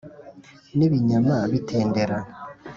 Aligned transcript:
n’ibinyama 0.77 1.35
bitendera 1.51 2.17